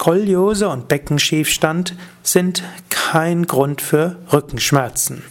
[0.00, 5.24] Skoliose und Beckenschiefstand sind kein Grund für Rückenschmerzen.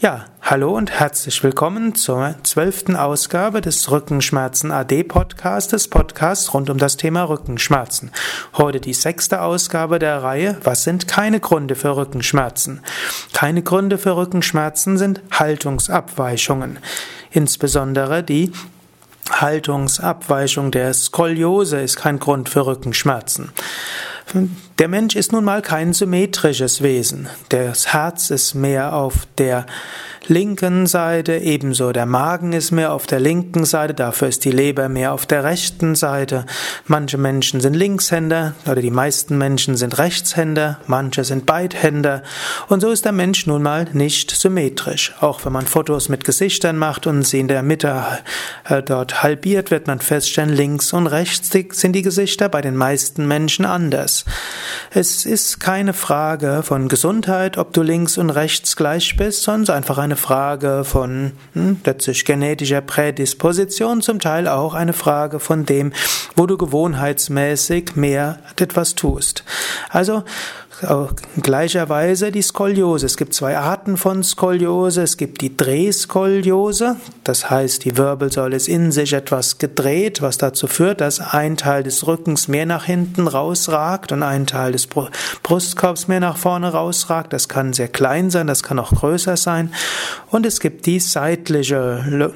[0.00, 6.78] Ja, hallo und herzlich willkommen zur zwölften Ausgabe des Rückenschmerzen AD Podcasts, Podcasts rund um
[6.78, 8.10] das Thema Rückenschmerzen.
[8.54, 12.80] Heute die sechste Ausgabe der Reihe Was sind keine Gründe für Rückenschmerzen?
[13.34, 16.80] Keine Gründe für Rückenschmerzen sind Haltungsabweichungen.
[17.30, 18.50] Insbesondere die
[19.30, 23.52] Haltungsabweichung der Skoliose ist kein Grund für Rückenschmerzen.
[24.78, 27.30] Der Mensch ist nun mal kein symmetrisches Wesen.
[27.48, 29.64] Das Herz ist mehr auf der
[30.28, 34.90] linken Seite, ebenso der Magen ist mehr auf der linken Seite, dafür ist die Leber
[34.90, 36.44] mehr auf der rechten Seite.
[36.86, 42.22] Manche Menschen sind Linkshänder oder die meisten Menschen sind Rechtshänder, manche sind Beidhänder
[42.68, 45.14] und so ist der Mensch nun mal nicht symmetrisch.
[45.20, 48.04] Auch wenn man Fotos mit Gesichtern macht und sie in der Mitte
[48.64, 53.26] äh, dort halbiert, wird man feststellen, links und rechts sind die Gesichter bei den meisten
[53.26, 54.24] Menschen anders.
[54.90, 59.98] Es ist keine Frage von Gesundheit, ob du links und rechts gleich bist, sondern einfach
[59.98, 65.92] eine Frage von hm, letztlich genetischer Prädisposition, zum Teil auch eine Frage von dem,
[66.34, 69.44] wo du gewohnheitsmäßig mehr etwas tust.
[69.90, 70.24] Also
[71.40, 73.06] Gleicherweise die Skoliose.
[73.06, 75.02] Es gibt zwei Arten von Skoliose.
[75.02, 76.96] Es gibt die Drehskoliose.
[77.24, 81.82] Das heißt, die Wirbelsäule ist in sich etwas gedreht, was dazu führt, dass ein Teil
[81.82, 87.32] des Rückens mehr nach hinten rausragt und ein Teil des Brustkorbs mehr nach vorne rausragt.
[87.32, 89.72] Das kann sehr klein sein, das kann auch größer sein.
[90.30, 92.34] Und es gibt die seitliche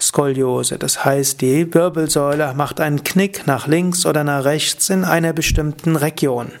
[0.00, 0.78] Skoliose.
[0.78, 5.96] Das heißt, die Wirbelsäule macht einen Knick nach links oder nach rechts in einer bestimmten
[5.96, 6.52] Region.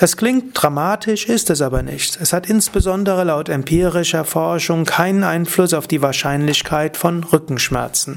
[0.00, 2.18] Das klingt dramatisch, ist es aber nicht.
[2.22, 8.16] Es hat insbesondere laut empirischer Forschung keinen Einfluss auf die Wahrscheinlichkeit von Rückenschmerzen.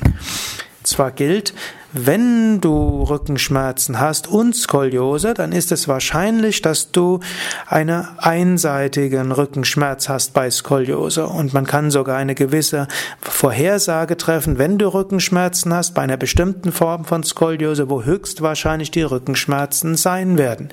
[0.83, 1.53] Zwar gilt,
[1.93, 7.19] wenn du Rückenschmerzen hast und Skoliose, dann ist es wahrscheinlich, dass du
[7.67, 11.27] einen einseitigen Rückenschmerz hast bei Skoliose.
[11.27, 12.87] Und man kann sogar eine gewisse
[13.21, 19.03] Vorhersage treffen, wenn du Rückenschmerzen hast, bei einer bestimmten Form von Skoliose, wo höchstwahrscheinlich die
[19.03, 20.69] Rückenschmerzen sein werden.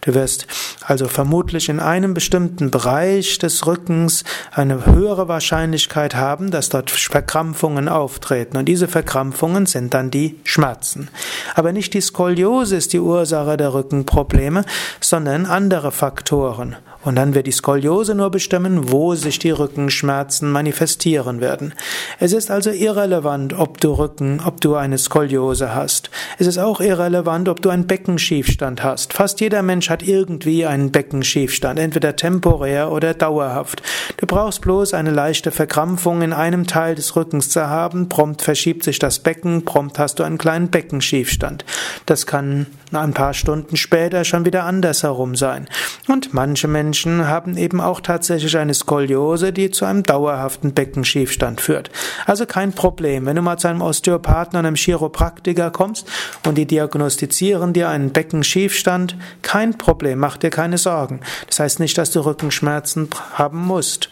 [0.00, 0.46] Du wirst
[0.86, 7.90] also vermutlich in einem bestimmten Bereich des Rückens eine höhere Wahrscheinlichkeit haben, dass dort Verkrampfungen
[7.90, 8.56] auftreten.
[8.56, 10.61] Und diese Verkrampfungen sind dann die Schmerzen.
[10.62, 11.08] Schmerzen.
[11.56, 14.64] Aber nicht die Skoliose ist die Ursache der Rückenprobleme,
[15.00, 16.76] sondern andere Faktoren.
[17.04, 21.74] Und dann wird die Skoliose nur bestimmen, wo sich die Rückenschmerzen manifestieren werden.
[22.20, 26.10] Es ist also irrelevant, ob du Rücken, ob du eine Skoliose hast.
[26.38, 29.12] Es ist auch irrelevant, ob du einen Beckenschiefstand hast.
[29.12, 33.82] Fast jeder Mensch hat irgendwie einen Beckenschiefstand, entweder temporär oder dauerhaft.
[34.18, 38.84] Du brauchst bloß eine leichte Verkrampfung in einem Teil des Rückens zu haben, prompt verschiebt
[38.84, 41.64] sich das Becken, prompt hast du einen kleinen Beckenschiefstand.
[42.06, 45.66] Das kann ein paar Stunden später schon wieder andersherum sein.
[46.08, 51.62] Und manche Menschen Menschen haben eben auch tatsächlich eine Skoliose, die zu einem dauerhaften Beckenschiefstand
[51.62, 51.90] führt.
[52.26, 53.24] Also kein Problem.
[53.24, 56.06] Wenn du mal zu einem Osteopathen und einem Chiropraktiker kommst
[56.46, 61.20] und die diagnostizieren dir einen Beckenschiefstand, kein Problem, mach dir keine Sorgen.
[61.46, 64.10] Das heißt nicht, dass du Rückenschmerzen haben musst.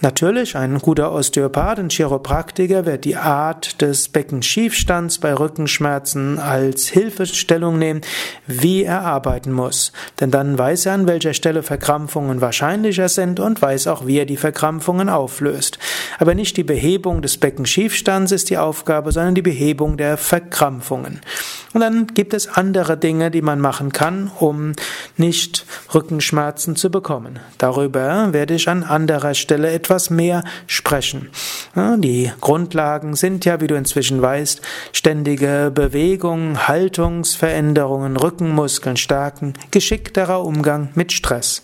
[0.00, 7.78] Natürlich, ein guter Osteopath und Chiropraktiker wird die Art des Beckenschiefstands bei Rückenschmerzen als Hilfestellung
[7.78, 8.00] nehmen,
[8.46, 9.92] wie er arbeiten muss.
[10.20, 14.18] Denn dann weiß er, an welcher Stelle Verkrampfung Verkrampfungen wahrscheinlicher sind und weiß auch, wie
[14.18, 15.78] er die Verkrampfungen auflöst.
[16.18, 21.20] Aber nicht die Behebung des Beckenschiefstands ist die Aufgabe, sondern die Behebung der Verkrampfungen.
[21.72, 24.72] Und dann gibt es andere Dinge, die man machen kann, um
[25.20, 25.64] nicht
[25.94, 27.38] Rückenschmerzen zu bekommen.
[27.58, 31.30] Darüber werde ich an anderer Stelle etwas mehr sprechen.
[31.76, 34.60] Die Grundlagen sind ja, wie du inzwischen weißt,
[34.92, 41.62] ständige Bewegung, Haltungsveränderungen, Rückenmuskeln stärken, geschickterer Umgang mit Stress.